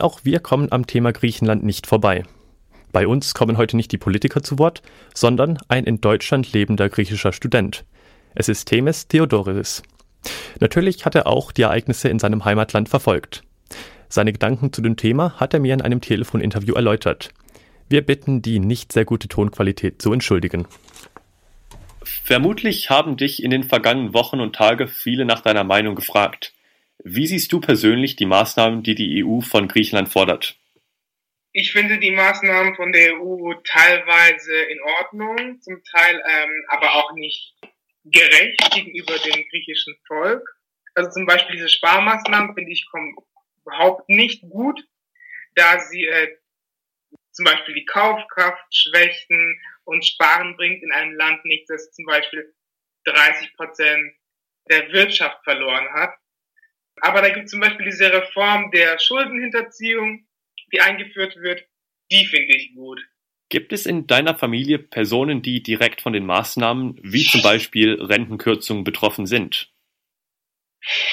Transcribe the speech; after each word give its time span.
Auch 0.00 0.20
wir 0.24 0.40
kommen 0.40 0.72
am 0.72 0.86
Thema 0.86 1.12
Griechenland 1.12 1.62
nicht 1.62 1.86
vorbei. 1.86 2.24
Bei 2.92 3.06
uns 3.06 3.34
kommen 3.34 3.56
heute 3.56 3.76
nicht 3.76 3.92
die 3.92 3.98
Politiker 3.98 4.42
zu 4.42 4.58
Wort, 4.58 4.82
sondern 5.14 5.58
ein 5.68 5.84
in 5.84 6.00
Deutschland 6.00 6.52
lebender 6.52 6.88
griechischer 6.88 7.32
Student. 7.32 7.84
Es 8.34 8.48
ist 8.48 8.66
Themis 8.66 9.08
Theodoris. 9.08 9.82
Natürlich 10.58 11.04
hat 11.04 11.14
er 11.14 11.26
auch 11.26 11.52
die 11.52 11.62
Ereignisse 11.62 12.08
in 12.08 12.18
seinem 12.18 12.44
Heimatland 12.44 12.88
verfolgt. 12.88 13.42
Seine 14.08 14.32
Gedanken 14.32 14.72
zu 14.72 14.82
dem 14.82 14.96
Thema 14.96 15.34
hat 15.38 15.54
er 15.54 15.60
mir 15.60 15.74
in 15.74 15.82
einem 15.82 16.00
Telefoninterview 16.00 16.74
erläutert. 16.74 17.30
Wir 17.88 18.04
bitten 18.04 18.42
die 18.42 18.58
nicht 18.58 18.92
sehr 18.92 19.04
gute 19.04 19.28
Tonqualität 19.28 20.00
zu 20.00 20.12
entschuldigen. 20.12 20.66
Vermutlich 22.02 22.90
haben 22.90 23.16
dich 23.16 23.42
in 23.42 23.50
den 23.50 23.64
vergangenen 23.64 24.14
Wochen 24.14 24.40
und 24.40 24.56
Tagen 24.56 24.88
viele 24.88 25.24
nach 25.24 25.42
deiner 25.42 25.64
Meinung 25.64 25.94
gefragt. 25.94 26.54
Wie 27.04 27.26
siehst 27.26 27.52
du 27.52 27.60
persönlich 27.60 28.16
die 28.16 28.26
Maßnahmen, 28.26 28.82
die 28.82 28.94
die 28.94 29.24
EU 29.24 29.40
von 29.40 29.68
Griechenland 29.68 30.08
fordert? 30.08 30.56
Ich 31.52 31.72
finde 31.72 31.98
die 31.98 32.12
Maßnahmen 32.12 32.76
von 32.76 32.92
der 32.92 33.14
EU 33.20 33.54
teilweise 33.64 34.54
in 34.54 34.80
Ordnung, 34.82 35.60
zum 35.60 35.82
Teil 35.82 36.22
ähm, 36.28 36.64
aber 36.68 36.94
auch 36.94 37.12
nicht 37.14 37.56
gerecht 38.04 38.70
gegenüber 38.72 39.18
dem 39.18 39.44
griechischen 39.48 39.96
Volk. 40.06 40.48
Also 40.94 41.10
zum 41.10 41.26
Beispiel 41.26 41.56
diese 41.56 41.68
Sparmaßnahmen 41.68 42.54
finde 42.54 42.72
ich 42.72 42.86
überhaupt 43.62 44.08
nicht 44.08 44.42
gut, 44.42 44.80
da 45.54 45.80
sie 45.80 46.04
äh, 46.04 46.36
zum 47.32 47.44
Beispiel 47.44 47.74
die 47.74 47.84
Kaufkraft 47.84 48.74
schwächen 48.74 49.60
und 49.84 50.04
Sparen 50.04 50.56
bringt 50.56 50.82
in 50.82 50.92
einem 50.92 51.14
Land 51.14 51.44
nichts, 51.44 51.68
das 51.68 51.90
zum 51.92 52.04
Beispiel 52.04 52.54
30 53.04 53.56
Prozent 53.56 54.14
der 54.68 54.92
Wirtschaft 54.92 55.42
verloren 55.44 55.88
hat. 55.94 56.14
Aber 57.00 57.22
da 57.22 57.30
gibt 57.30 57.46
es 57.46 57.50
zum 57.50 57.60
Beispiel 57.60 57.86
diese 57.86 58.12
Reform 58.12 58.70
der 58.70 58.98
Schuldenhinterziehung, 58.98 60.26
die 60.72 60.80
eingeführt 60.80 61.36
wird, 61.36 61.64
die 62.10 62.26
finde 62.26 62.56
ich 62.56 62.74
gut. 62.74 63.00
Gibt 63.48 63.72
es 63.72 63.84
in 63.84 64.06
deiner 64.06 64.36
Familie 64.36 64.78
Personen, 64.78 65.42
die 65.42 65.62
direkt 65.62 66.02
von 66.02 66.12
den 66.12 66.24
Maßnahmen 66.24 67.00
wie 67.02 67.24
zum 67.24 67.42
Beispiel 67.42 68.00
Rentenkürzungen 68.00 68.84
betroffen 68.84 69.26
sind? 69.26 69.72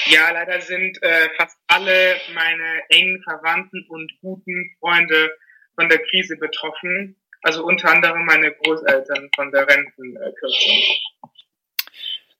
Ja, 0.06 0.32
leider 0.32 0.62
sind 0.62 1.02
äh, 1.02 1.30
fast 1.36 1.58
alle 1.68 2.16
meine 2.34 2.82
engen 2.90 3.22
Verwandten 3.24 3.86
und 3.90 4.12
guten 4.22 4.76
Freunde 4.80 5.32
von 5.76 5.90
der 5.90 6.00
Krise 6.00 6.38
betroffen. 6.38 7.16
Also 7.42 7.66
unter 7.66 7.92
anderem 7.92 8.26
meine 8.26 8.52
Großeltern 8.52 9.30
von 9.36 9.52
der 9.52 9.68
Rentenkürzung. 9.68 10.78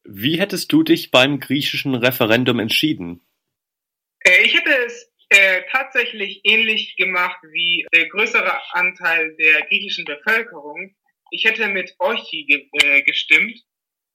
Wie 0.04 0.40
hättest 0.40 0.72
du 0.72 0.84
dich 0.84 1.12
beim 1.12 1.40
griechischen 1.40 1.96
Referendum 1.96 2.60
entschieden? 2.60 3.22
Äh, 4.28 4.44
ich 4.44 4.54
hätte 4.54 4.76
es 4.86 5.10
äh, 5.30 5.62
tatsächlich 5.72 6.42
ähnlich 6.44 6.96
gemacht 6.98 7.38
wie 7.44 7.86
der 7.94 8.10
größere 8.10 8.54
Anteil 8.74 9.36
der 9.38 9.62
griechischen 9.68 10.06
Bevölkerung. 10.06 10.96
Ich 11.32 11.46
hätte 11.46 11.68
mit 11.68 11.96
Orchi 12.00 12.46
ge 12.46 12.70
äh, 12.74 13.02
gestimmt, 13.04 13.58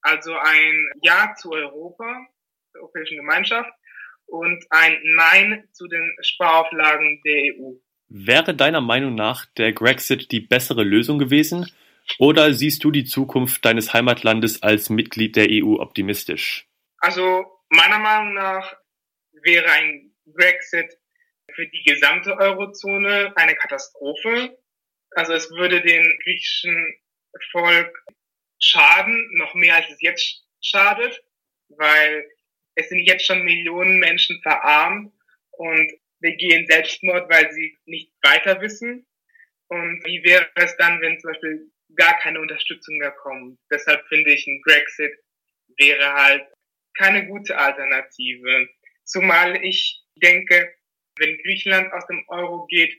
also 0.02 0.34
ein 0.34 0.90
Ja 1.02 1.34
zu 1.34 1.52
Europa, 1.52 2.26
der 2.74 2.82
Europäischen 2.82 3.16
Gemeinschaft, 3.16 3.70
und 4.26 4.64
ein 4.70 4.98
Nein 5.02 5.68
zu 5.72 5.88
den 5.88 6.16
Sparauflagen 6.20 7.20
der 7.24 7.54
EU. 7.54 7.72
Wäre 8.08 8.54
deiner 8.54 8.80
Meinung 8.80 9.14
nach 9.14 9.46
der 9.46 9.72
Grexit 9.72 10.32
die 10.32 10.40
bessere 10.40 10.84
Lösung 10.84 11.18
gewesen? 11.18 11.70
Oder 12.18 12.52
siehst 12.52 12.84
du 12.84 12.90
die 12.90 13.04
Zukunft 13.04 13.64
deines 13.64 13.94
Heimatlandes 13.94 14.62
als 14.62 14.90
Mitglied 14.90 15.36
der 15.36 15.46
EU 15.50 15.80
optimistisch? 15.80 16.66
Also 16.98 17.44
meiner 17.70 17.98
Meinung 17.98 18.34
nach 18.34 18.74
wäre 19.32 19.70
ein 19.70 20.14
Brexit 20.26 20.98
für 21.54 21.66
die 21.66 21.82
gesamte 21.84 22.36
Eurozone 22.36 23.32
eine 23.36 23.54
Katastrophe. 23.54 24.58
Also 25.10 25.34
es 25.34 25.50
würde 25.50 25.82
den 25.82 26.18
griechischen 26.22 26.94
Volk 27.50 28.04
schaden, 28.58 29.28
noch 29.34 29.54
mehr 29.54 29.76
als 29.76 29.90
es 29.90 30.00
jetzt 30.00 30.44
schadet, 30.60 31.22
weil 31.68 32.28
es 32.74 32.88
sind 32.88 33.00
jetzt 33.00 33.26
schon 33.26 33.42
Millionen 33.42 33.98
Menschen 33.98 34.40
verarmt 34.42 35.12
und 35.50 35.92
begehen 36.20 36.66
Selbstmord, 36.66 37.28
weil 37.30 37.52
sie 37.52 37.76
nicht 37.84 38.12
weiter 38.22 38.60
wissen. 38.60 39.06
Und 39.68 40.04
wie 40.04 40.22
wäre 40.24 40.48
es 40.54 40.76
dann, 40.76 41.00
wenn 41.00 41.18
zum 41.20 41.32
Beispiel 41.32 41.70
gar 41.96 42.18
keine 42.20 42.40
Unterstützung 42.40 42.96
mehr 42.98 43.10
kommt? 43.10 43.58
Deshalb 43.70 44.06
finde 44.08 44.32
ich, 44.32 44.46
ein 44.46 44.62
Brexit 44.64 45.12
wäre 45.76 46.12
halt 46.12 46.46
keine 46.96 47.26
gute 47.26 47.56
Alternative. 47.56 48.68
Zumal 49.12 49.62
ich 49.62 50.02
denke, 50.16 50.74
wenn 51.18 51.36
Griechenland 51.42 51.92
aus 51.92 52.06
dem 52.06 52.24
Euro 52.28 52.66
geht 52.66 52.98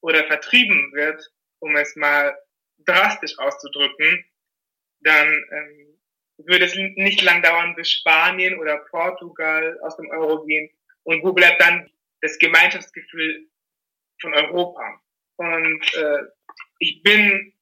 oder 0.00 0.24
vertrieben 0.24 0.90
wird, 0.94 1.30
um 1.58 1.76
es 1.76 1.94
mal 1.96 2.34
drastisch 2.86 3.38
auszudrücken, 3.38 4.24
dann 5.00 5.28
ähm, 5.28 5.98
würde 6.38 6.64
es 6.64 6.74
nicht 6.74 7.20
lang 7.20 7.42
dauern, 7.42 7.74
bis 7.74 7.90
Spanien 7.90 8.58
oder 8.58 8.78
Portugal 8.90 9.78
aus 9.82 9.96
dem 9.98 10.08
Euro 10.10 10.46
gehen. 10.46 10.70
Und 11.02 11.22
wo 11.22 11.34
bleibt 11.34 11.60
dann 11.60 11.90
das 12.22 12.38
Gemeinschaftsgefühl 12.38 13.46
von 14.22 14.32
Europa? 14.32 14.98
Und 15.36 15.94
äh, 15.94 16.22
ich 16.78 17.02
bin 17.02 17.52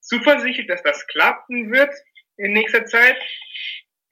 zuversichtlich, 0.00 0.68
dass 0.68 0.82
das 0.82 1.06
klappen 1.08 1.70
wird 1.70 1.94
in 2.38 2.54
nächster 2.54 2.86
Zeit 2.86 3.20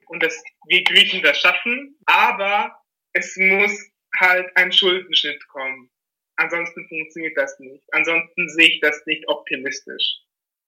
und 0.05 0.21
dass 0.21 0.43
wir 0.67 0.83
Griechen 0.83 1.23
das 1.23 1.39
schaffen. 1.39 1.97
Aber 2.05 2.78
es 3.13 3.35
muss 3.37 3.91
halt 4.17 4.49
ein 4.55 4.71
Schuldenschnitt 4.71 5.47
kommen. 5.47 5.89
Ansonsten 6.35 6.87
funktioniert 6.87 7.37
das 7.37 7.59
nicht. 7.59 7.83
Ansonsten 7.93 8.49
sehe 8.49 8.69
ich 8.69 8.79
das 8.79 9.05
nicht 9.05 9.27
optimistisch. 9.27 10.21